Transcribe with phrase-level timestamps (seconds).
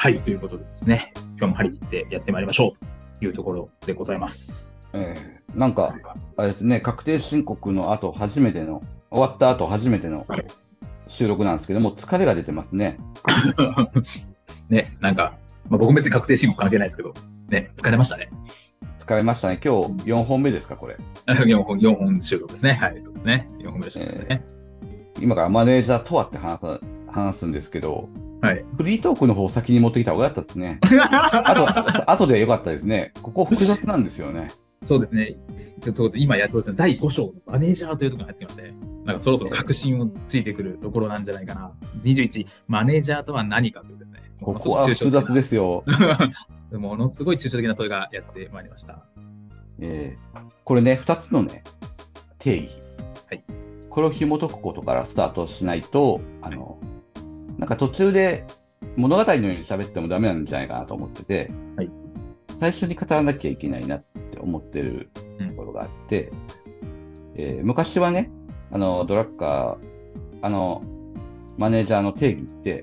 [0.00, 4.78] はい、ということでですね、今日も張り切ってやってまいりましょうというところでございます。
[4.92, 5.92] えーなんか、
[6.36, 8.80] あれですね、確定申告の後初めての、
[9.10, 10.46] 終わった後初めてのはい
[11.08, 12.96] 収録なんですけども、疲れが出てますね。
[14.70, 15.36] ね、なんか、
[15.68, 17.12] まあ、僕も別に確定申告関係ないですけど、
[17.50, 18.30] ね、疲れましたね。
[19.00, 19.58] 疲れましたね。
[19.60, 20.96] 今日4本目ですか、これ。
[21.26, 22.74] 4本、4本収録ですね。
[22.74, 23.48] はい、そうですね。
[23.58, 24.44] 4本目で収録ですね。
[25.20, 28.08] 今からマネージャーとはって話す話すんですけど、
[28.40, 28.64] はい。
[28.76, 30.78] フリートークの方を先に持ってきた方がよかったですね。
[31.10, 33.12] あと、後でよかったですね。
[33.22, 34.48] ここ複雑なんですよね。
[34.86, 35.34] そうですね。
[35.80, 38.72] ちょっと今やっとですね、第5章のマネージャーというところが入ってきまして、
[39.04, 41.72] なんかそろそろ確信をついてくるところなんじゃないかな。
[42.04, 44.22] 21、マネージャーとは何かというですね。
[44.40, 45.84] ここは複雑ですよ。
[46.70, 46.76] す。
[46.78, 49.04] ものすごい抽象的な問いがやってまいりました。
[49.80, 51.64] えーこれね、2つのね、
[52.38, 52.68] 定義。
[53.30, 53.42] はい
[53.88, 56.78] これを紐解くことからスタートしないと、あの、
[57.58, 58.46] なんか途中で
[58.96, 61.90] 物語のように喋ってもダメなんじゃないかなと思ってて、はい
[62.60, 65.10] 最初に語らなきゃいけないなって思ってる
[65.48, 66.32] ところがあって、
[67.36, 68.32] えー昔はね、
[68.72, 69.88] あの、ドラッカー、
[70.42, 70.82] あの、
[71.56, 72.82] マネージャーの定義って、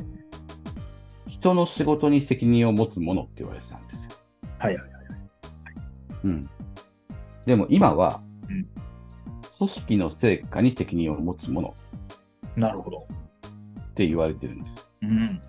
[1.27, 4.11] 人の仕事に責任を持つものって言われてたんですよ。
[4.59, 4.91] はいはいはい。
[6.23, 6.41] うん。
[7.45, 8.65] でも今は、うん
[9.57, 11.73] 組織の成果に責任を持つもの
[12.57, 13.07] なるほど。
[13.95, 14.99] って言われてるんです。
[15.03, 15.39] うん。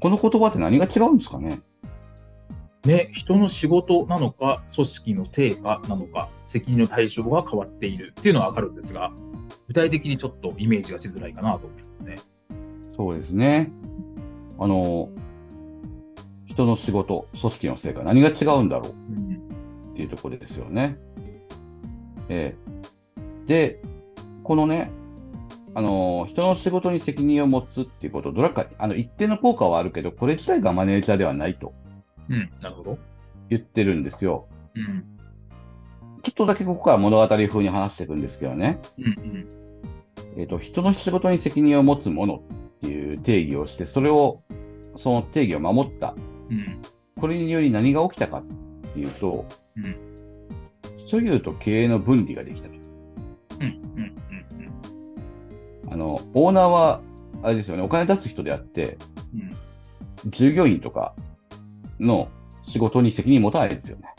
[0.00, 1.60] この言葉って何が違うんですかね？
[2.84, 9.12] ね、人の仕事なのか、組織の成果なのか、責任の対象が変わっているっていうのはわかるんですが、
[9.68, 12.16] 具体的にちょっとイメージがしづらいかなと思いますね。
[12.96, 13.70] そうですね。
[14.58, 15.08] あの、
[16.48, 18.92] 人の仕事、組織の成果、何が違うんだろう？
[18.92, 19.36] うん。
[19.92, 20.98] っていうところですよね。
[22.28, 23.80] ええで、
[24.42, 24.90] このね、
[25.74, 31.72] あの、人の仕事に責任を持つっていうこと、どれか、あの、一定の効果はあるけど、これ自体がマネージャーではないと
[32.28, 32.50] うん。
[32.60, 32.98] なるほど。
[33.48, 34.46] 言ってるんですよ。
[34.74, 35.04] うん。
[36.22, 38.80] ちょっとだけここから物語風に話していくんですけどね。
[38.98, 39.48] うんうん。
[40.38, 44.38] えっ、と、人の仕事に責任を持つものっていう定義をして、それを、
[44.96, 46.14] その定義を守った。
[46.50, 46.80] うん。
[47.20, 48.42] これにより何が起きたかっ
[48.94, 49.44] ていうと、
[49.76, 49.96] うん。
[51.06, 52.74] 所有と経営の分離ができたと。
[53.60, 53.66] うん。
[53.66, 54.14] うん。
[55.92, 57.02] あの、オーナーは、
[57.42, 58.96] あれですよね、お金出す人であって、
[60.24, 60.30] うん。
[60.30, 61.14] 従業員とか
[62.00, 62.28] の
[62.64, 64.14] 仕事に責任持たないですよね。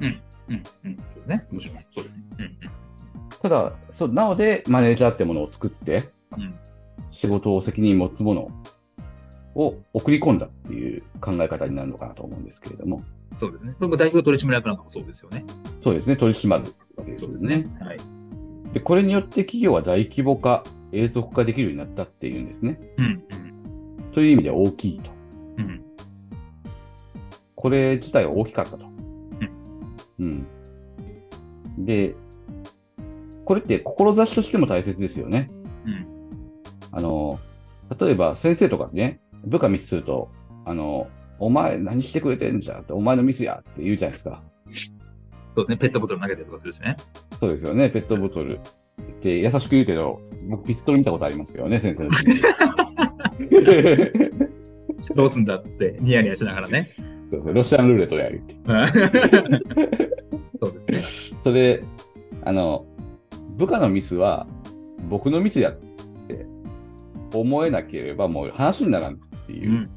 [0.00, 0.20] うん。
[0.48, 0.54] うん。
[0.54, 0.62] うん。
[0.64, 1.46] そうですね。
[1.52, 1.78] もちろん。
[1.92, 2.22] そうですね。
[2.38, 2.58] うん。
[3.40, 6.02] ただ、そうなので、マネージャーってものを作って、
[6.36, 6.54] うん。
[7.12, 8.50] 仕事を責任持つもの
[9.54, 13.00] を送り込んだっていう考え方になるのかなと思うんですけれども、
[13.38, 13.76] そうですね。
[13.78, 15.44] 僕、代表取締役なんかもそうですよね。
[15.84, 16.64] そうですね、取り締まる
[16.96, 17.64] わけですよそうですね。
[17.80, 18.15] はい。
[18.76, 22.78] で、これによって企業は大規模化、永続化できるようになったっていうんですね。
[22.98, 23.22] うん。
[24.12, 25.10] という意味で大きいと。
[25.56, 25.66] うん。
[25.66, 25.82] うん。
[27.54, 28.84] これ自体は大きかったと。
[30.18, 30.46] うん。
[31.78, 32.14] で、
[33.46, 35.48] これって志としても大切ですよね。
[35.86, 36.28] うん。
[36.92, 37.38] あの、
[37.98, 40.28] 例えば先生とかね、部下ミスすると、
[40.66, 44.42] あの、お前何してくれてんじゃんって、お前のミスやって言うじゃないですか。
[45.56, 45.78] そうですね。
[45.78, 46.98] ペットボトル投げたりとかするしね。
[47.40, 48.60] そうですよね、ペットボトルっ
[49.22, 50.18] て優しく言うけど、
[50.50, 52.10] 僕ピストル見たことありますけどね、先生の。
[55.16, 56.90] どうすんだっつって、ニヤニヤしながらね。
[57.30, 58.54] そうロシアンルーレットやるって。
[60.60, 61.00] そうですね。
[61.42, 61.82] それ、
[62.44, 62.84] あの、
[63.56, 64.46] 部下のミスは
[65.08, 65.74] 僕のミスやっ
[66.28, 66.44] て
[67.32, 69.88] 思えなければもう話にならんっていううん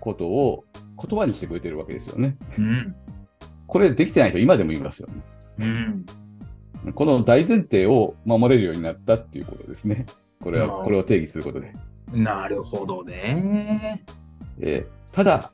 [0.00, 0.64] ことを
[1.08, 2.34] 言葉にしてくれてるわけですよね。
[2.56, 2.96] うん。
[3.68, 5.14] これできてない人今でもいますよね。
[6.86, 6.92] うん。
[6.94, 10.06] この大前提を守れるようになったっていうことですね。
[10.42, 11.72] これは、これを定義することで。
[12.12, 14.02] なるほどね。
[14.60, 15.50] えーただ、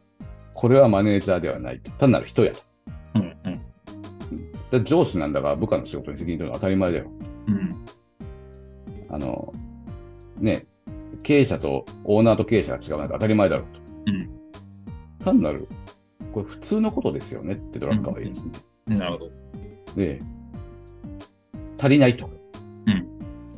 [0.52, 1.90] これはマネージャーではないと。
[1.93, 2.61] 単なる人やと。
[3.14, 3.37] うん
[4.72, 4.84] うん。
[4.84, 7.06] 上司なんだから部下の仕事に責任取るのは当たり前だよ。
[7.46, 7.84] うん。
[9.08, 9.52] あの、
[10.38, 10.62] ね、
[11.22, 13.81] 経営者とオーナーと経営者が違うなんて当たり前だろうと。
[14.06, 14.31] うん
[15.25, 15.66] 単なる、
[16.35, 18.97] これ普通のことですよねってドラッカーは言うんですね。
[18.99, 19.31] なるほど。
[19.95, 20.19] で、
[21.79, 22.27] 足りないと。
[22.27, 23.09] うん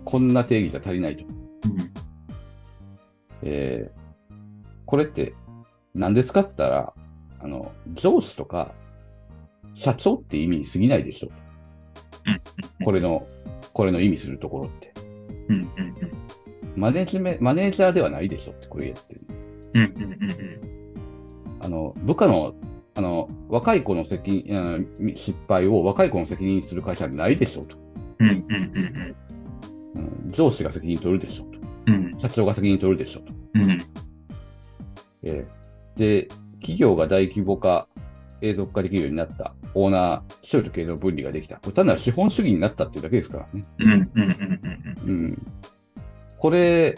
[0.04, 1.24] こんな定義じゃ足りないと。
[1.24, 1.32] うん
[3.42, 3.96] えー
[4.84, 5.34] これって
[5.94, 6.92] 何ですかって言ったら、
[7.40, 8.72] あの、上司とか
[9.74, 11.28] 社長って意味に過ぎないでしょ。
[12.84, 13.26] これの、
[13.72, 14.92] これの意味するところって。
[15.48, 15.70] うんうん
[16.76, 19.20] マネジメマネージャーではないでしょってこれやってる。
[19.74, 20.76] うんうんうんうん
[21.58, 22.54] あの、部下の、
[22.96, 27.76] あの、若い子の責任、失敗を若い子の責任にする会社はないでしょと。
[28.20, 29.16] うんうんうん
[29.96, 31.58] うん上司が責任取るでしょと。
[31.86, 33.34] うん社長が責任取るでしょと。
[33.54, 33.78] うん
[35.24, 37.86] えーで、企業が大規模化、
[38.42, 39.54] 永続化できるようになった。
[39.72, 41.56] オーナー、視聴と経営の分離ができた。
[41.56, 43.62] これ単なる資本主義になったっていうだけですからね。
[43.78, 45.46] うんうんうんうんうん。
[46.38, 46.94] これ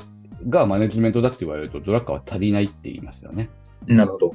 [0.48, 3.50] がマネジメントだって言われると、ドラッカーは足りないって言いますよね。
[3.86, 4.32] うんなるほど。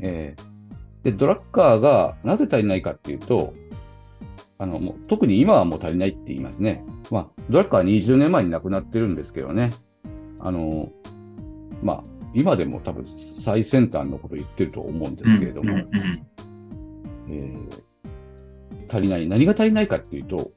[0.00, 0.53] えー
[1.04, 3.54] で、ドラッカーがなぜ足りないかっていうと、
[4.58, 6.84] あの、もう特に今はもう足りないって言いますね。
[7.10, 9.70] まあ、ドラッカーは20年前に亡くなってるんですけどね。
[10.40, 10.90] あの、
[11.82, 12.02] まあ、
[12.34, 13.04] 今でも多分
[13.44, 16.26] 最先端のこと言ってると思うんですけれども、うんうん
[17.28, 17.94] えー
[18.94, 19.28] 足りない。
[19.28, 20.48] 何が足りないかっていうと、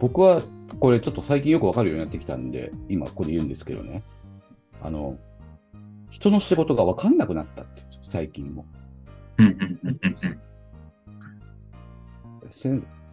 [0.00, 0.42] 僕は
[0.80, 4.02] これちょっと最近よくわかるようになってきたんで、今ここで言うんですけどね。
[4.82, 5.16] あの、
[6.10, 8.66] 人の仕事がわかんなくなったって最近も。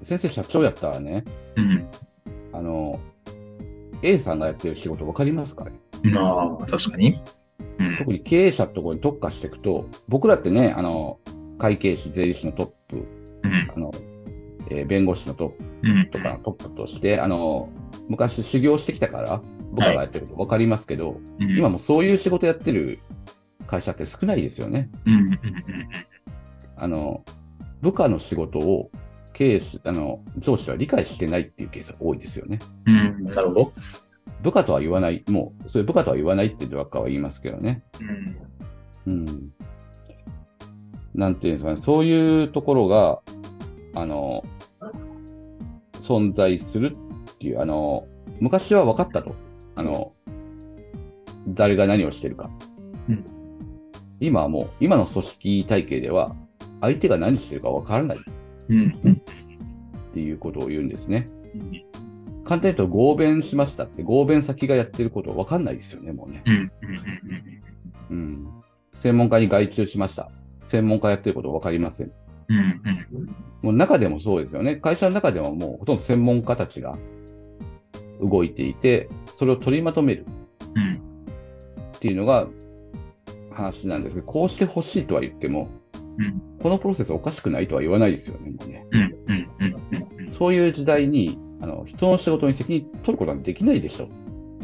[0.05, 1.23] 先生社長やったらね、
[1.55, 1.87] うん
[2.53, 2.99] あの、
[4.01, 5.71] A さんがやってる仕事わかりますかね？
[6.03, 7.21] うんまあ、確かに。
[7.79, 7.97] うん。
[7.97, 11.19] 特に経営者のところに特化していくと、僕らってね、あの、
[11.57, 13.05] 会計士、税理士のトップ、
[13.43, 13.71] うん。
[13.75, 13.91] あの、
[14.69, 16.09] えー弁護士のトップうん。
[16.11, 17.69] とかのトップとして、あの、
[18.09, 19.41] 昔修行してきたから、
[19.71, 21.57] 僕らがやってること分かりますけど、うん。
[21.57, 22.99] 今もそういう仕事やってる
[23.67, 24.89] 会社って少ないですよね。
[25.05, 25.29] うんうんうん
[26.79, 27.23] あの、
[27.81, 28.89] 部下の仕事を
[29.33, 32.59] 経営し、あの、上司は理解してないっていうケースが多いですよね。
[32.87, 33.73] うんうんなるほど。
[34.43, 37.83] 部下とは言わない、もう、それ部下とは言わないってドラッカーは言いますけどね。
[39.05, 39.25] うんうん。
[41.13, 43.19] なんていうんですかね、そういうところが、
[43.95, 44.43] あの、
[46.03, 46.91] 存在する
[47.35, 48.07] っていう、あの、
[48.39, 49.35] 昔は分かったと。
[49.75, 50.11] あの、
[51.49, 52.49] 誰が何をしてるか。
[53.09, 53.25] うん
[54.21, 56.35] 今はもう、今の組織体系では、
[56.81, 58.21] 相手が何してるか分からないっ
[58.69, 58.91] うん
[60.13, 61.25] ていうことを言うんですね。
[62.45, 66.43] 簡単に言うと、合弁しましたって、合弁先がやってること分かんないですよね、もうね。
[68.09, 68.47] うん。
[69.03, 70.31] 専門家に外注しました。
[70.69, 72.11] 専門家やってること分かりません。
[73.61, 74.77] もう中でもそうですよね。
[74.77, 76.97] 会社の中でももうほとんど専門家たちが
[78.21, 80.25] 動いていて、それを取りまとめる
[80.75, 82.47] うんっていうのが
[83.53, 85.69] 話なんですけど、こうしてほしいとは言っても、うん
[86.61, 88.83] このプロセスおかしくないとは言わないですよね、もうね。
[90.37, 94.07] そういう時代に、あの人の仕事に責任取ることはできないでしょ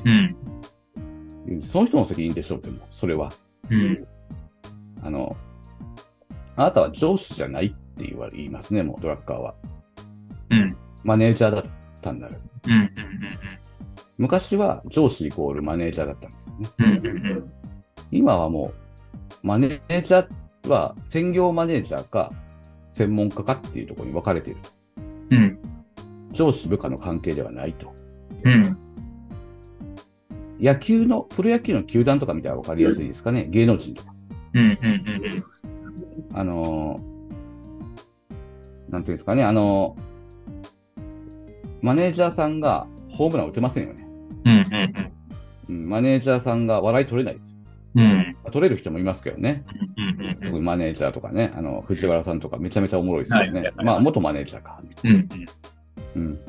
[0.06, 1.62] うんう。
[1.64, 3.32] その人の責任でしょうっても、それは。
[3.70, 4.08] うん
[5.02, 5.36] あの、
[6.56, 9.56] あなたは上司じゃないって言わ言いますね、もうドラッカーは。
[10.50, 11.64] うんマネージャーだっ
[12.02, 12.34] たんだよ。
[12.68, 12.90] うんうん
[14.18, 16.28] 昔は上司イコールマネージャーだった
[16.86, 17.42] んですよね。
[18.12, 18.72] 今はも
[19.44, 20.28] う、マネージャー
[20.68, 22.32] は専業マネージャーか
[22.92, 24.60] 専門家かっていうところに分かれている。
[25.32, 25.60] うん
[26.32, 27.94] 上司部下の関係ではないと。
[28.44, 28.78] うん
[30.60, 33.48] 野球の、プロ野球の球団とか見たら分かりやすいですかね。
[33.50, 34.12] 芸能人とか。
[34.54, 34.76] うんうんうん
[36.34, 37.16] あのー
[38.90, 40.02] なんていうんですかね、あのー
[41.82, 44.08] マネージャーさんがホームラン打てませんよね。
[44.46, 44.94] うんうん
[45.70, 47.56] うん、マネージャーさんが笑い取れないですよ。
[47.96, 49.64] うんまあ取れる人もいますけどね。
[49.98, 54.82] うんうん特にマネージャーとかね、あの、藤原さんとかめちゃめちゃおもろいですよねまあ、元マネージャーか。
[55.04, 55.30] うん
[56.16, 56.40] うん。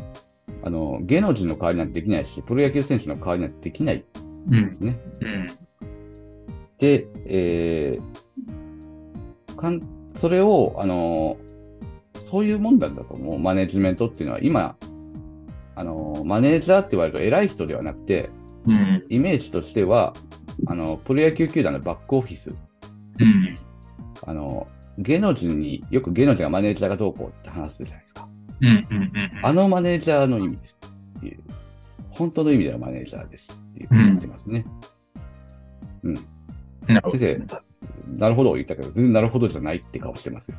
[0.62, 4.04] あの、芸能人の代わりなんてできないし、プロ野球選手の代わりなんてできない
[4.50, 4.98] うんですね。
[5.20, 5.46] うん
[6.78, 9.80] で、えーかん、
[10.20, 11.38] それを、あの、
[12.30, 13.38] そういうもんなんだと思う。
[13.38, 14.76] マネジメントっていうのは、今、
[15.74, 18.30] あの、マネージャーって言われると偉い人ではなくて、
[18.66, 20.12] うんイメージとしては、
[20.66, 23.58] あの、プロ野球球団のバックオフィス、うん
[24.26, 24.66] あの、
[24.98, 28.28] 芸能人に、よく芸能人がマネージャーがどうこうって話するじゃないですか。
[28.60, 30.78] うんうんうんあのマネージャーの意味です
[31.18, 31.40] っていう、
[32.10, 34.64] 本当の意味でのマネージャーですっていうふうに言ってますね。
[36.86, 40.58] なるほど先生、なるほど言ったけど、全然なるほどじゃないって顔してますよ。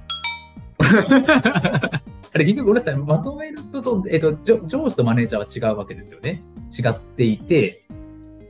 [0.80, 6.42] あれ、結局ごめんなさい、まとめると、えっと、上上司とマネージャーは違うわけですよね。
[6.78, 7.82] 違っていて、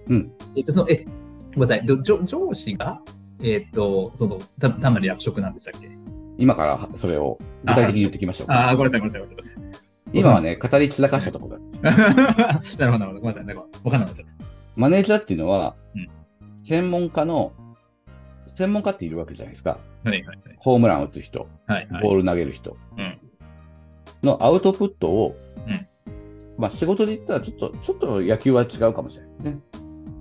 [0.09, 0.31] うん。
[0.55, 1.05] えっと、その、え、
[1.57, 3.01] ごめんなさい、ど上上司が、
[3.43, 5.89] えっと、その、た単なる役職なんでしたっけ？
[6.37, 8.53] 今からそれを具体的に言ってきましょうか。
[8.53, 9.87] ああ、ごめんなさい、ごめんなさい、ごめんなさい。
[10.13, 11.91] 今はね、語り散らかしたところだ。
[11.97, 13.13] なるほど、なるほど。
[13.13, 13.45] ごめんなさい。
[13.45, 14.27] なんか、わかんなくなっちゃっ
[14.75, 16.09] マネージャーっていうのはうん、
[16.63, 17.51] 専門家の、
[18.53, 19.79] 専門家っているわけじゃないですか。
[20.03, 20.09] た。
[20.11, 21.87] はいはいホームラン打つ人、はい。
[21.89, 23.17] はいボール投げる人うん
[24.23, 25.35] のアウトプットを、
[25.67, 25.73] うん
[26.57, 29.59] まあ仕事で言ったらちょっと、ちょっと野球は違うかもしれないですね。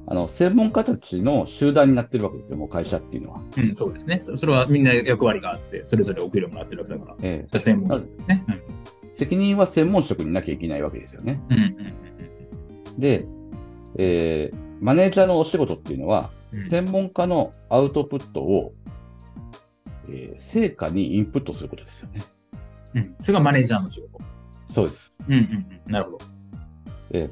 [0.09, 3.41] あの、専門家たちの集団になってるわけですよ、もう会社っていうのは。
[3.57, 4.19] うん、そうですね。
[4.21, 7.17] そそれはみんな役割があって、それぞれお給料もらってるわけだから。
[7.23, 8.45] ええ専門職ですね。
[9.19, 11.41] 責任は専門職になきゃいけないわけですよね。
[11.51, 11.57] うん。
[11.57, 11.97] うんうん
[13.01, 13.27] で、
[13.97, 16.71] えーマネージャーのお仕事っていうのは、うんうん。
[16.71, 18.75] 専門家のアウトプットを、
[20.09, 22.21] えー成果にインプットすることですよね。
[22.95, 23.15] うん。
[23.21, 24.19] それがマネージャーの仕事。
[24.73, 25.19] そうです。
[25.27, 25.41] うんうん
[25.87, 25.93] うん。
[25.93, 26.19] なるほど。
[27.13, 27.31] えー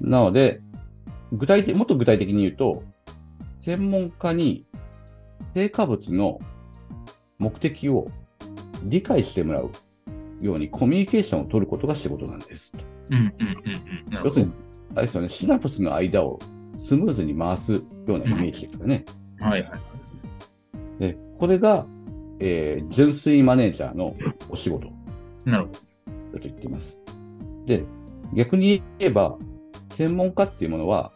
[0.00, 0.60] なので、
[1.32, 2.82] 具体的、もっと具体的に言うと、
[3.60, 4.64] 専門家に
[5.54, 6.38] 成果物の
[7.38, 8.06] 目的を
[8.84, 9.70] 理解してもらう
[10.40, 12.72] ようにコミュニケーションを取ることが仕事なんです。
[14.24, 14.52] 要するに、
[14.94, 16.38] あれですよね、シナプスの間を
[16.80, 19.04] スムーズに回すようなイメージですかね。
[19.40, 19.72] はいはい。
[20.98, 21.86] でこれが、
[22.40, 24.14] えー純粋マネージャーの
[24.48, 24.92] お仕事だ
[25.52, 26.38] なるほど。
[26.38, 26.98] と言っています。
[27.66, 27.84] で、
[28.34, 29.36] 逆に言えば、
[29.96, 31.12] 専門家っていうものは、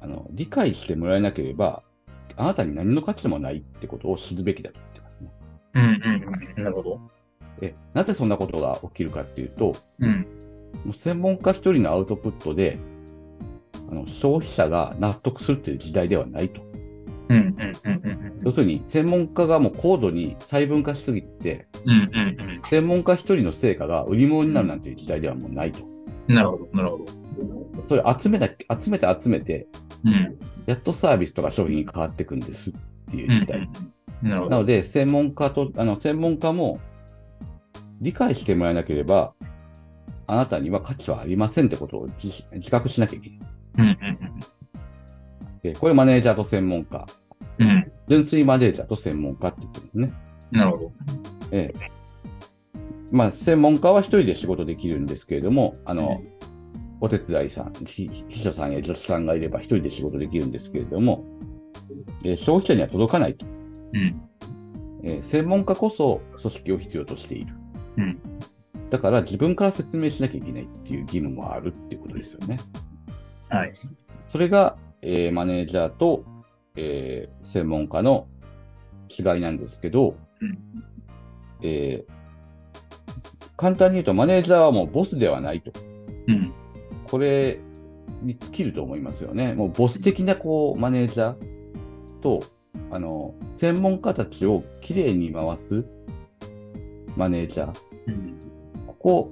[0.00, 1.82] あの、理解してもらえなければ、
[2.36, 5.30] あなたに何の価値もないってことを知るべきだと言ってますね。
[5.74, 6.64] うんうんうん。
[6.64, 7.00] なるほど。
[7.60, 10.26] え、なぜそんなことが起きるかっていうと、うん。
[10.84, 12.78] もう専門家一人のアウトプットで、
[13.90, 16.60] あの消費者が納得するっていう時代ではないと。
[17.28, 22.20] うんうんうんうん要するに、専門家がもう高度に細分化しすぎて、うん。
[22.20, 25.80] うんうん専門家一人の成果が売り物になるなんていう時代ではもうないと。
[26.28, 26.34] うん。
[26.34, 26.68] なるほど。
[26.72, 27.04] なるほど。
[27.88, 29.89] それ集めた、集めて集めて、うん。
[30.66, 32.72] やっとサービスとか商品に変わっていくんですっ
[33.10, 33.68] ていう時代。
[34.22, 34.40] な。
[34.40, 36.80] なので、専門家と、あの、専門家も
[38.00, 39.32] 理解してもらえなければ、
[40.26, 43.38] あなたには価値はありませんってことを自自覚しなきゃいけない。
[43.78, 44.40] うんうん
[45.62, 47.06] でこれマネージャーと専門家。
[47.58, 47.70] うん。
[47.70, 47.92] うん。
[48.08, 50.12] 純粋マネージャーと専門家って言ってるんですね。
[50.50, 50.92] なるほど。
[51.52, 51.90] ええ。
[53.12, 56.22] まあ、専門家は一人で仕事できるんですけれども、あの、
[57.00, 61.24] お手伝いさん、ひ秘書さんや助手さんがいれば一人で仕事できるんですけれども、
[62.24, 63.46] えー消費者には届かないと。
[63.46, 64.22] うん。
[65.04, 67.54] えー専門家こそ組織を必要としている。
[67.96, 68.18] うん。
[68.90, 72.58] だから自分から説明しなきゃいけないっていう義務もあるっていうことですよね。
[73.48, 73.72] はい。
[74.30, 76.24] それが、えーマネージャーと、
[76.76, 78.26] えー専門家の
[79.08, 80.58] 違いなんですけど、うん
[81.62, 82.12] えー
[83.56, 85.70] 簡単に言うとマネージャーはもうボスではないと。
[86.28, 86.52] うん。
[87.10, 87.58] これ
[88.22, 89.54] に尽きると思いますよね。
[89.54, 92.40] もうボス的なこうマネージャーと、
[92.90, 95.84] あの、専門家たちをきれいに回す
[97.16, 97.74] マネージャー。
[98.08, 98.38] うん。
[98.86, 99.30] ここ、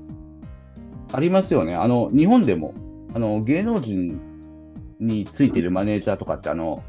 [1.12, 1.74] ありますよね。
[1.74, 2.74] あの、日本でも、
[3.14, 4.20] あの、芸能人
[5.00, 6.82] についているマネージャーとかって、あの、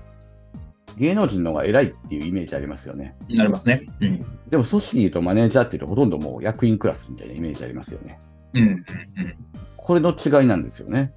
[0.98, 3.15] 芸能人の方が偉いっていうイメージありますよね。
[3.29, 3.86] なりますね。
[4.01, 4.19] うん。
[4.50, 8.19] でも組織に言うとマネージャーっていうとほとんどもう役員クラスみたいなイメージありますよね。
[8.53, 8.86] うん。
[9.89, 11.12] これの違いなんですよね。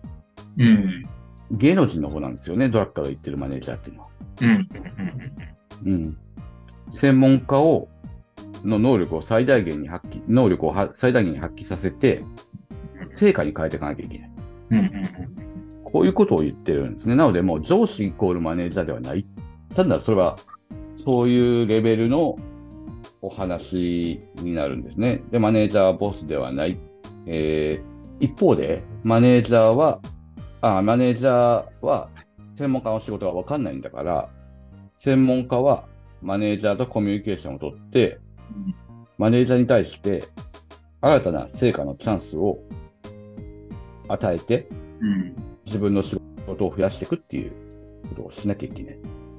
[0.57, 0.67] うん。
[0.67, 1.03] うん。
[1.51, 2.71] 芸能人の方なんですよね。
[2.71, 4.09] ドラッカーが言ってるマネージャーっていうのは。
[5.85, 5.93] うん。
[5.93, 6.17] うん。
[6.95, 7.89] 専門家を、
[8.65, 12.25] の能力を最大限に発揮、能力をは最大限に発揮させて、
[13.13, 14.31] 成果に変えていかなきゃいけない。
[14.71, 14.79] うん。
[14.79, 14.91] うん。
[15.85, 17.15] こういうことを言ってるんですね。
[17.15, 19.27] なので、もう上司イコールマネージャーではない。
[19.77, 20.37] ただ、それは、
[21.05, 22.37] そういうレベルの
[23.21, 25.23] お話になるんですね。
[25.31, 26.79] で、マネージャーはボスではない。
[27.27, 30.01] えー一方で、マネージャーは、
[30.61, 32.09] あ、マネージャーは
[32.57, 34.29] 専門家の仕事がわかんないんだから、
[34.99, 35.87] 専門家は
[36.21, 38.19] マネージャーとコミュニケーションをとって、
[39.19, 40.25] マネージャーに対して
[41.01, 42.59] 新たな成果のチャンスを
[44.09, 44.69] 与えて、
[45.01, 45.35] うん。
[45.67, 47.53] 自分の仕事を増やしていくっていう
[48.11, 48.99] ことをしなきゃいけない。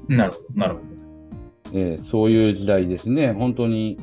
[0.10, 0.60] なるほど。
[0.60, 1.80] なるほど。
[1.80, 3.32] えーそういう時代ですね。
[3.32, 3.98] 本当に、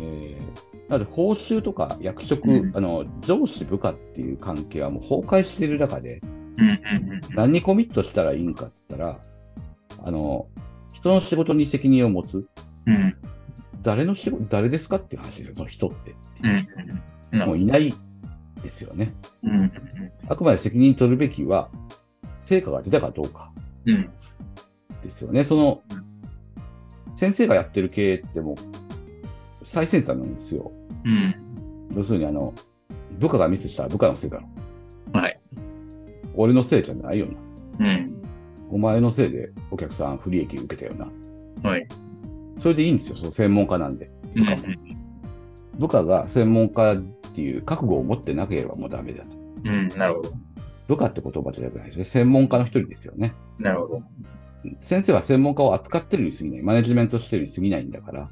[0.00, 0.44] えー
[0.88, 6.20] なので報酬とか役職、うんあの、上司部下っていう関係はもう崩壊している中で。
[7.34, 9.20] 何にコミットしたらいいんかって言ったら、
[10.06, 10.46] あの、
[10.92, 12.46] 人の仕事に責任を持つ、
[12.86, 13.16] うん。
[13.82, 16.14] 誰の仕事、誰ですかっていう話ですよ、その人って。
[17.32, 17.38] うん。
[17.40, 17.92] もういない
[18.62, 19.14] ですよね。
[19.42, 19.72] うん。
[20.28, 21.70] あくまで責任取るべきは、
[22.42, 23.50] 成果が出たかどうか。
[23.86, 24.10] うん。
[25.02, 25.44] ですよね。
[25.44, 25.82] その、
[27.16, 28.56] 先生がやってる経営ってもう、
[29.74, 30.70] 最先端なんですよ。
[31.04, 31.96] うん。
[31.96, 32.54] 要するに、あの、
[33.18, 34.48] 部下がミスしたら部下のせいだろ。
[35.12, 35.36] はい。
[36.36, 37.26] 俺のせいじゃないよ
[37.78, 37.86] な。
[37.86, 38.22] うん。
[38.70, 41.68] お前のせいでお客さん不利益受けたよな。
[41.68, 41.86] はい。
[42.62, 44.10] それでいいんですよ、その専門家なんで。
[44.36, 44.56] うん。
[45.78, 46.96] 部下が専門家っ
[47.34, 49.30] ていう覚悟を持ってなければもうダメだと。
[49.64, 49.88] うん。
[49.88, 50.32] なるほど。
[50.86, 52.04] 部下って言葉じゃなくないですね。
[52.04, 53.34] 専門家の一人ですよね。
[53.58, 54.02] なるほど。
[54.82, 56.62] 先生は専門家を扱ってるに過ぎない。
[56.62, 58.30] マネジメントしてるに過ぎないんだから。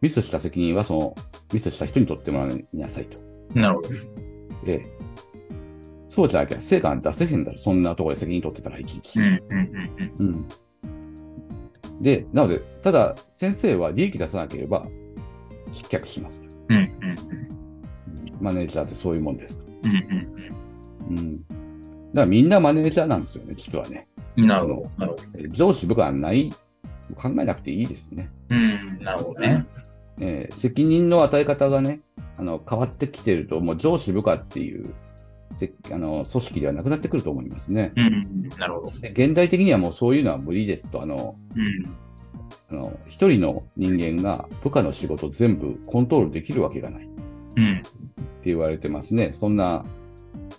[0.00, 1.14] ミスした責任はその、
[1.52, 3.22] ミスした人に取ってもらいなさいと。
[3.54, 3.62] うん。
[3.62, 3.88] なるほど。
[4.66, 4.82] で、
[6.08, 7.58] そうじゃなきゃ成果出せへんだろ。
[7.58, 9.18] そんなところで責任取ってたらいちいち。
[12.02, 14.84] で、なので、ただ、先生は利益出さなければ、
[15.72, 16.40] 失脚します。
[16.68, 16.76] うん。
[16.76, 16.88] うん。
[18.40, 19.58] マネージャーってそういうもんです。
[19.84, 21.16] うん。
[21.16, 21.38] うん。
[21.40, 21.56] だか
[22.14, 24.06] らみんなマネージャーなんですよね、実はね。
[24.36, 24.46] うん。
[24.46, 25.16] なるほど。
[25.50, 26.52] 上司部下はない、
[27.16, 28.30] 考えなくていいですね。
[28.50, 29.04] うん。
[29.04, 29.66] なるほどね。
[30.20, 32.00] えー責任の与え方がね、
[32.38, 34.94] あの変わってきてると、もう上司部下っていう
[35.58, 37.92] せあの組織ではなくなってくると思いますね。
[37.96, 38.48] うん。
[38.58, 38.90] なるほど。
[39.00, 41.84] で現代的にはもうそういうのは無理ですと、あのうん。
[42.70, 47.22] あの一人の人間が部下の仕事全部コントロールできるわけがないって
[47.56, 47.82] うん。
[48.44, 49.32] 言われてますね。
[49.32, 49.82] そんな、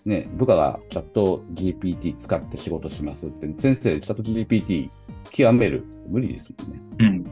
[0.05, 4.89] ね、部下がチャット GPT 使って仕事しますって、先生、チャット GPT
[5.31, 5.85] 極める。
[6.07, 7.23] 無理ですもんね。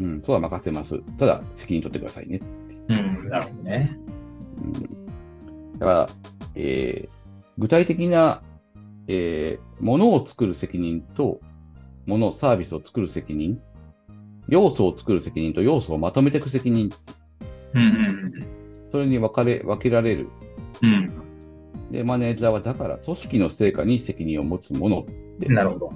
[0.00, 0.08] うん。
[0.08, 1.00] うん、そうは任せます。
[1.16, 2.40] ただ、責任取ってくださいね。
[2.88, 2.98] うん。
[2.98, 3.28] うん。
[3.28, 3.98] なるほどね。
[4.62, 6.08] うん、だから、
[6.54, 7.14] えー
[7.56, 8.42] 具体的な、
[9.06, 11.40] えーものを作る責任と、
[12.06, 13.60] もの、サービスを作る責任、
[14.48, 16.90] 要素を作る責任と要素をまとめていく責任、
[17.74, 18.06] うん。
[18.90, 20.28] それに分かれ、分けられる。
[20.82, 21.92] うん。
[21.92, 25.04] で、マネージャーはだから組織の成果に責任を持つもの。
[25.46, 25.54] うん。
[25.54, 25.92] なるほど。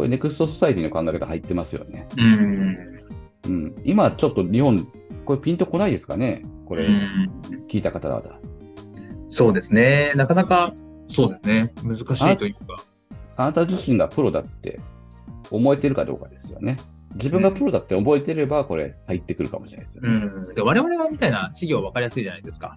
[0.00, 2.08] これネクストソサエティの考え方入ってますよね。
[2.16, 2.76] うん。
[3.44, 3.74] うん。
[3.84, 4.82] 今ちょっと日本、
[5.26, 6.40] これピンとこないですかね？
[6.64, 7.42] これ、うん。
[7.70, 8.22] 聞いた方々。
[9.28, 10.14] そうですね。
[10.16, 10.72] なかなか、
[11.08, 11.72] そうですね。
[11.84, 12.82] 難しいというか。
[13.36, 14.80] あなた自身がプロだって
[15.50, 16.78] 思えてるかどうかですよね。
[17.16, 20.30] 自分がプロだって思えてれば、これ入ってくるかもしれないですよね。
[20.34, 20.54] うん。
[20.54, 22.74] で我々はみたいな事業分かりやすいじゃないですか。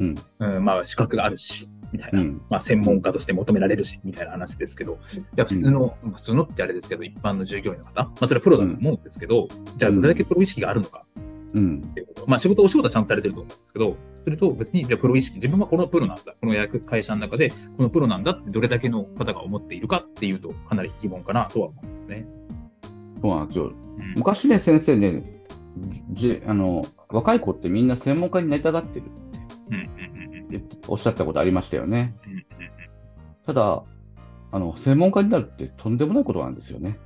[0.00, 0.14] うん。
[0.38, 0.64] うん。
[0.64, 2.20] まあ、資格があるし、みたいな。
[2.22, 2.42] うん。
[2.50, 4.96] まあ、専門家として求められるし、みたいな話ですけど、い
[5.36, 11.04] や、普通の、普通のってあれですけど、一般の従業員の方、まあ、それはプロだと思うんですけど、じゃあ、どれだけプロ意識があるのか
[11.54, 11.82] うん。
[11.84, 12.30] っていうこと。
[12.30, 22.26] まあ、仕事、お仕事はちゃんとされてると思うんですけど、それと別に、じゃあプロ意識、自分はこのプロなんだ、この役会社の中で、このプロなんだってどれだけの方が思っているかっていうと、かなり疑問かなとは思いますね。
[23.20, 23.66] そうなんですよ。
[23.66, 25.42] うん昔ね、先生ね、
[26.10, 29.06] じあの、若い子ってみんな専門家になりたがってる
[29.70, 29.88] うんうんうん
[30.24, 30.31] うんって
[30.88, 32.14] おっしゃったことありましたよね。
[33.46, 33.82] ただ、
[34.50, 36.98] あの、専門家になるってとんでもないことなんですよね。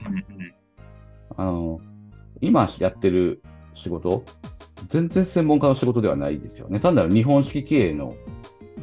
[1.37, 1.81] あの、
[2.41, 3.43] 今やってる
[3.75, 4.25] 仕事、
[4.89, 6.81] 全然専門家の仕事ではないですよね。
[6.81, 8.13] 単なる日本式経営の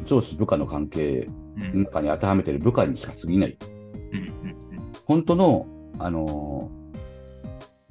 [0.06, 3.58] 上司部下の関係の中に当てはめてる部下にしか過ぎない。
[5.06, 5.68] 本当の、
[6.00, 6.84] あのー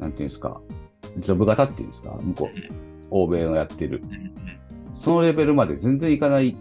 [0.03, 0.61] なんていうんですか、
[1.19, 4.01] ジョブ型っていうんですか、向こう、欧米のやってる。
[5.03, 6.57] そのレベルまで全然いかない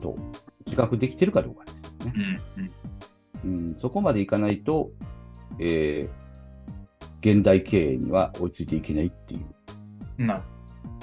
[0.00, 0.16] と
[0.64, 2.40] 自覚できてるかどうかですよね。
[3.44, 4.90] うんうんうん、そこまでいかないと、
[5.58, 6.26] えー
[7.26, 9.44] 現代経営には追いついていけないっていう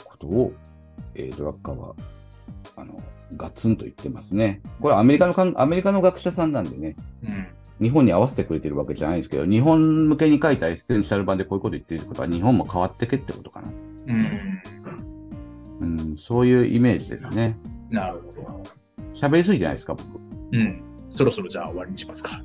[0.06, 0.54] ことを、
[1.16, 1.94] えードラッカーは、
[2.78, 2.94] あの、
[3.36, 4.62] ガツンと言ってますね。
[4.80, 7.48] これアメリカのかん、アメリカの学者さんなんでね、うん
[7.82, 13.70] 日本に合わせてくれてるわけじゃないですけど、日本向けに書いたエッセンシャル版でこういうこと言ってるってことは、日本も変わってけってことかな。
[14.08, 14.62] うん
[15.84, 17.56] うん、そういうイメージですね。
[17.90, 18.64] なるほど。
[19.14, 20.08] 喋りすぎじゃないですか、僕。
[20.54, 20.84] うん。
[21.10, 22.42] そろそろじゃあ終わりにしますか。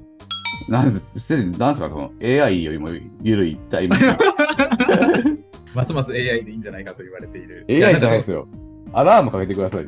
[0.69, 2.89] なんですなんですか、その AI よりも
[3.23, 4.07] 緩いタイミング。
[5.75, 7.65] ますます AI でいいんじゃないかと言われている。
[7.69, 8.47] AI じゃないですよ。
[8.93, 9.85] アラームかけてください。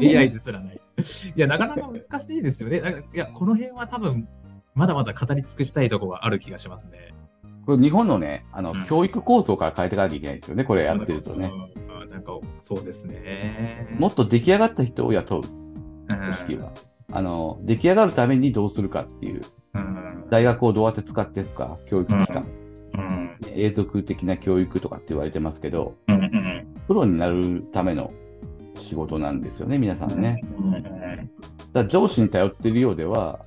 [0.16, 0.80] AI ですらない。
[1.36, 2.82] いや、なかなか難しいですよね。
[3.14, 4.28] いや、この辺は多分、
[4.74, 7.14] まだまだ語り尽くしたいところがある気がしますね。
[7.66, 11.50] これ日本のね、あの、うん教育構造から変えていかなきゃいけないですよね、これやってるとね。
[11.73, 11.73] うん。
[12.14, 13.88] なんか、そうですね。
[13.98, 15.42] もっと出来上がった人を雇う
[16.08, 16.70] うん組織は。
[17.12, 19.40] あの、出来上がるためにどうするかっていう、
[19.74, 20.24] うん。
[20.30, 22.48] 大学をどうやって使っていくか、教育機関、
[22.94, 23.36] うん。
[23.56, 25.96] 永続的な教育とかって言われてますけど。
[26.86, 28.08] プロになるための
[28.76, 30.40] 仕事なんですよね、皆さんね。
[30.56, 30.70] うん。
[30.70, 30.88] だか
[31.74, 33.40] ら上司に頼っているようでは、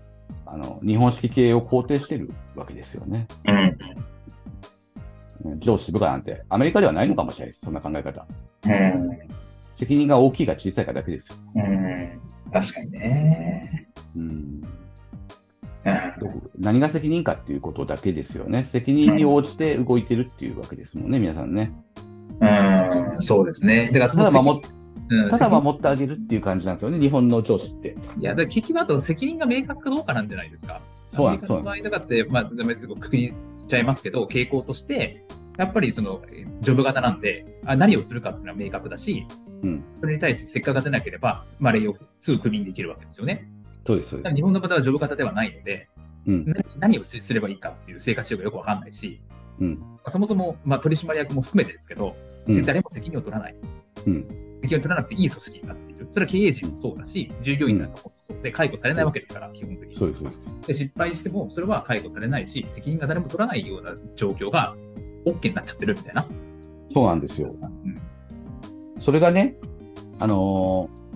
[0.46, 3.28] あの、日本式経営を肯定してるわけですよね。
[5.60, 8.26] 上司部下なんて、アメリカではないのかもしれないです、そんな考え方。
[8.66, 9.20] うん。
[9.78, 11.36] 責任が大きいか小さいかだけですよ。
[11.56, 12.22] うん。
[12.52, 13.88] 確かにね。
[14.16, 14.62] うん、
[16.58, 18.64] 何が責任かっていうことだけですよね。
[18.72, 21.72] 責任に応じて動いてるっていうわけですもんね、皆さんね。
[22.40, 23.90] うん、そうですね。
[23.94, 24.62] だからそのただ守っ
[25.10, 27.96] うんただ守ってあげるっていう感じなんですよね、日本の上司って。
[28.20, 30.82] いや、だから結局あと責任が明確かどうかなんじゃないですか。
[31.14, 33.36] そうなんですの場合とかって、まあ、別にくくりし
[33.68, 35.24] ちゃいますけど、傾向として、
[35.58, 39.28] やっぱりその、えージョブ型なんで、あ何をするかっていうのは明確だし、
[39.64, 43.48] うんそれに対して結果が出なければ、まあ、レイオフ、すぐクビにできるわけですよね。
[43.86, 44.24] そうです、そうです。
[44.24, 45.88] ただ日本の方はジョブ型ではないので、
[46.28, 49.22] うん、何何をすすればいいかっていう生活習がよくわかんないし、
[49.60, 52.16] うん、まあそもそも、まあ、取締役も含めてですけど、
[52.48, 53.56] うん誰も責任を取らない。
[54.06, 54.28] うん
[54.62, 56.10] 責任を取らなくていい組織になっている。
[56.12, 58.12] それは経営陣もそうだし、従業員なんかも
[58.44, 59.96] で、解雇されないわけですから、基本的に。
[59.96, 60.24] そうです、
[60.68, 64.74] で失敗しても、それは解雇されないし、責任が誰も取らないような状況が
[65.26, 66.26] OK になっちゃってるみたいな。
[66.94, 67.50] そうなんですよ。
[67.50, 67.96] うん
[69.00, 69.56] それがね、
[70.20, 71.08] あのー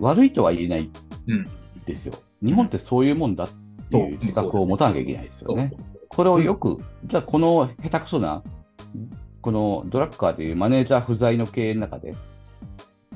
[0.00, 0.90] 悪いとは言えない
[1.28, 1.44] うん
[1.86, 2.14] ですよ。
[2.42, 3.48] 日本ってそういうもんだっ
[3.88, 5.70] ていう自覚を持たなきゃいけないですよね。
[6.08, 8.42] これをよく、じゃあこの下手くそな、
[9.40, 12.12] このドラッカーというマネージャー不在の経営の中で、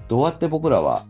[0.06, 1.02] どうやって僕らは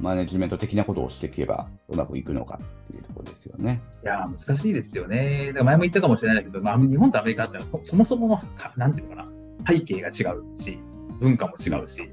[0.00, 3.80] マネジメント的なことをしていけばうまくいくのかっていうところですよね。
[4.02, 5.48] いやー、難しいですよね。
[5.48, 9.28] だから前も言ったかもしれないけど、まあ、日本とアメリカってのはそそもそもの、かなんていうのかな、
[9.66, 10.78] 背景が違うし、
[11.20, 12.12] 文化も違うし、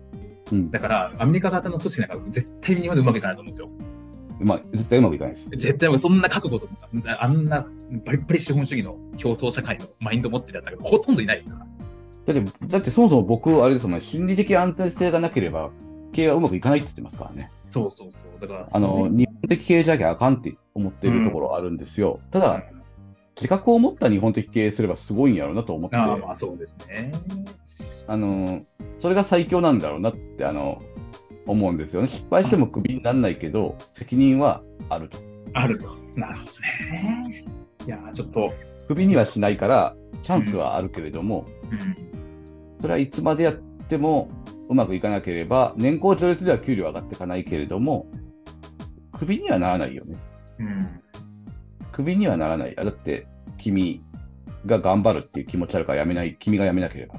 [0.51, 0.71] うん。
[0.71, 3.69] だからアメリカ型の組織なんか絶対に日本でうまくいかないと思うんですよ。
[4.39, 5.49] まあ、絶対うまくいかないです。
[5.49, 6.73] 絶対そんな覚悟とか、
[7.19, 7.67] あんな
[8.05, 12.33] バリッバリ資本主義の競争社会のマインド持ってるやつがほとんどいないですから。
[12.33, 15.71] だって、だってそもそも僕、あれですもんね、心理的安全性がなければ、
[16.13, 17.51] 経営はうまくいかないって言ってますからね。
[17.67, 18.41] そうそうそう。
[18.41, 22.19] だから、あの、日本的経営じゃなきゃあかんって思ってるところあるんですよ。
[22.31, 22.63] ただ、
[23.35, 27.11] 自覚を持った日本的経営すればすごいんやろうなと思って、ああ、まあそうですね。
[28.07, 28.61] あの、
[28.99, 30.77] それが最強なんだろうなって、あの、
[31.47, 32.07] 思うんですよね。
[32.07, 35.17] 失敗してもクビにならないけど、責任はあると。
[35.53, 35.87] あると。
[36.15, 36.51] なるほど
[36.91, 37.45] ね。
[37.85, 38.51] いやー、ちょっと、
[38.87, 41.79] クビにはしないから、チャンスはあるけれども、うん、
[42.79, 44.29] それはいつまでやっても
[44.69, 48.07] うまくいかなければ、年功序列では給料上がっていかないけれども、
[49.11, 50.17] クビにはならないよね。
[50.59, 51.01] うん。
[51.91, 52.77] クビにはならない。
[52.77, 54.01] あだって、君
[54.65, 57.15] が頑張るっていう気持ちあるからやめない、君がやめなければ。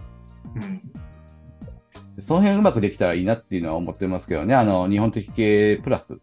[0.56, 2.22] うん。
[2.22, 4.54] その辺うまくできたらいいなっていうのは思ってますけどね。
[4.54, 6.20] あの、日本的経営プラス、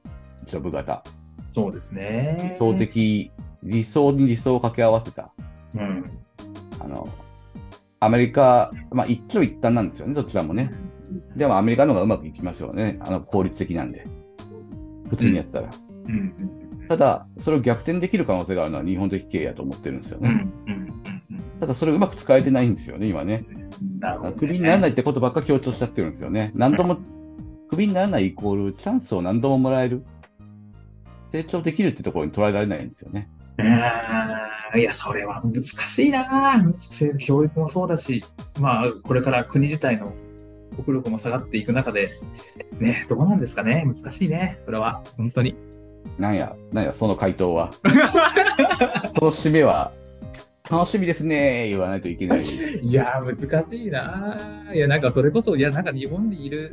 [0.48, 1.04] ジョブ型。
[1.44, 2.58] そうですね理。
[2.58, 3.32] 想的、
[3.64, 5.32] 理想に理想を掛け合わせた。
[5.76, 6.04] うん。
[6.80, 7.08] あの、
[8.02, 10.72] アメリカ、まあ一長一短なんですよね、どちらもね。
[11.36, 12.98] でもアメリカの方がうまくいきますよね。
[13.02, 14.04] あの、効率的なんで。
[15.10, 15.70] 普通にやったら。
[16.08, 16.34] うん。
[16.90, 20.30] ただ、それを逆転できる可能性があるのは日本的経営やと思ってるんですよね。
[20.30, 20.32] ん。
[20.32, 20.94] うん。
[21.60, 23.38] ただ、それをうまく使えてないんですよね、今ね。
[23.38, 24.34] ね。
[24.38, 26.52] クビにならないってことばっか強調しちゃってるんですよね。
[26.56, 26.98] 何度も、
[27.70, 30.04] クビにならないイコール、チャンスを何度ももらえる。
[31.32, 33.30] 成長できるってところに捉えられないんですよね。
[33.60, 36.64] うーんいや、それは難しいな
[37.20, 38.24] 教育もそうだし、
[38.60, 40.14] まあ、これから国自体の
[40.84, 42.10] 国力も下がっていく中で、
[42.80, 44.60] ね、どうなんですかね難しいね。
[44.64, 45.56] それは、本当に。
[46.18, 47.72] なんや、なんや、その回答は。
[49.20, 49.92] その締めは、
[50.70, 52.42] 楽しみですね言わないといけない。
[52.82, 54.38] いや、難しいな
[54.74, 56.72] いや、なんかそれこそ、いや、なんか日本にいる、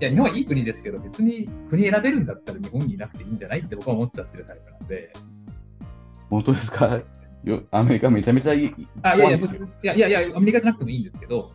[0.00, 5.12] いや、日本はいい国ですけど、別に国選べるんだったら日本にいなくていいんじゃないって僕は思っちゃってるタイプなんで。
[6.28, 7.00] 本当ですか？
[7.46, 8.74] よアメリカめちゃめちゃいい。
[9.02, 9.40] あ、いやい
[9.82, 11.46] や、いやいやアメリカじゃなくてもいいんですけど、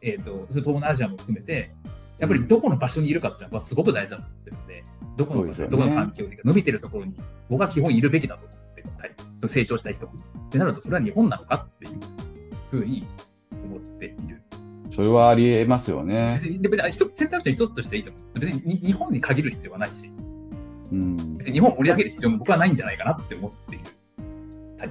[0.00, 1.72] えっ、と、それ東南アジアも含めて、
[2.20, 4.82] やっぱりどこの場所にいるかっていうのはすごく大事だと思ってるので、
[5.16, 7.14] どこの場所、ねどこの環境に伸びてるところに、
[7.48, 10.10] 僕は基本いるべきだと思ってるタイプ成長したい人っ
[10.50, 12.00] てなると、それは日本なのかっていう
[12.70, 13.06] ふうに
[13.64, 14.40] 思っている。
[14.94, 16.38] それはありえますよね。
[16.42, 16.60] 別に、
[17.16, 18.38] 選択肢の一つとしていいと思う。
[18.38, 20.10] 別にに日本に限る必要はないし、
[20.92, 21.16] うん。
[21.44, 23.84] 日本を盛り上げる必要も僕はないんじゃないかなって思っている。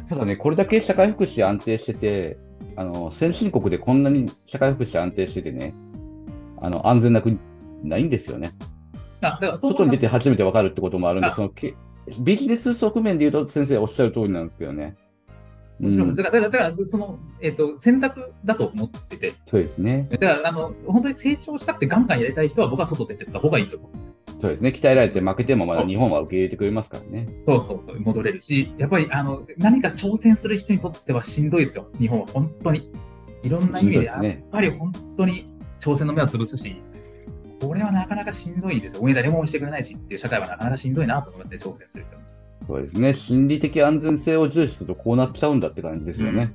[0.09, 2.37] ただね、これだけ社会福祉安定してて、
[2.75, 5.73] あの、先進国でこんなに社会福祉安定しててね、
[6.61, 7.39] あの、安全な国
[7.83, 8.51] ないんですよね。
[9.21, 11.75] あだから外に出て初めて分かるってこともあるんで、あそのけ
[12.21, 14.95] ビジネス側面で言うと先生おっしゃる通りなんですけどね。
[15.79, 20.09] もちろん、うんだから、だからその、えっ、と、選択だと思ってて、そうですね。
[20.11, 23.91] だから、あの、本当に成長したくてガンガンやりたい人は僕は外出てった方がいいと思う。
[24.41, 24.69] そうですね。
[24.69, 27.27] 鍛えられて負けてもまだ日本は受け入れてくれますからね。
[27.37, 31.89] そうそうそう、戻れるし、やっぱり、あの、何か挑戦する人にとってはしんどいですよ。
[31.99, 32.91] 日本は本当に。
[33.43, 36.81] いろんな意味で、やっぱり本当に挑戦の目を潰すし、
[37.61, 39.01] これはなかなかしんどいですよ。
[39.01, 42.23] 応援誰も応援してくれないしっていう社会はなかなかしんどいなと思って挑戦する人も。
[42.67, 43.13] そうですね。
[43.13, 46.53] 心理的安全性を重視するとこうなっちゃうんだって感じですよね。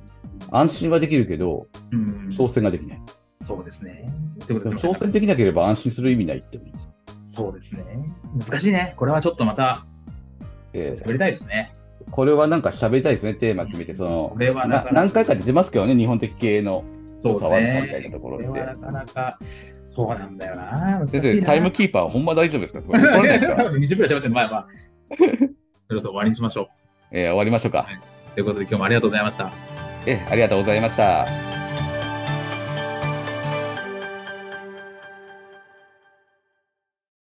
[0.51, 3.01] 安心はできるけど、うん、挑戦ができない。
[3.41, 4.05] そうですね。
[4.45, 6.94] ということです挑戦できなければ安心する意味ないってもいいです。
[7.35, 7.83] そうですね。
[8.37, 8.93] 難しいね。
[8.97, 9.79] これはちょっとまた
[10.73, 11.71] えー喋りたいですね。
[12.11, 13.93] これはなんか喋りたいですね、テーマ決めて。
[13.93, 16.83] そのこれはな何回か出てますけどね、日本的経営の
[17.17, 18.07] そうです触るかみたいね。
[18.07, 18.61] なところってこれ。
[18.61, 19.37] はなかなか、
[19.85, 21.03] そうなんだよな。
[21.07, 22.81] 先生、なタイムキーパー、ほんま大丈夫ですか？
[22.81, 23.63] これ怒らないですか？
[23.71, 24.67] 20分喋ってる、まあまあ。
[25.87, 26.67] そろそろ終わりにしましょ
[27.11, 27.87] えー終わりましょうか。
[28.31, 28.33] う。
[28.35, 29.51] ということで、今日もありがとうございました。
[30.05, 31.54] えーありがとうございました。